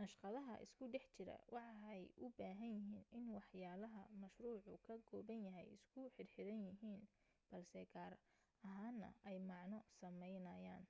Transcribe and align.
naqshadaha 0.00 0.54
isku 0.64 0.84
dhex 0.94 1.04
jira 1.18 1.36
waxay 1.56 2.02
u 2.24 2.26
baahan 2.38 2.72
yihiin 2.78 3.06
in 3.18 3.24
waxyaalaha 3.36 4.02
mashruucu 4.22 4.72
ka 4.86 4.94
kooban 5.08 5.40
yahay 5.46 5.66
isku 5.76 6.00
xirxiran 6.14 6.60
yihiin 6.68 7.02
balse 7.50 7.80
gaar 7.94 8.12
ahaana 8.68 9.08
ay 9.28 9.36
macno 9.50 9.78
sameynayaan 10.00 10.84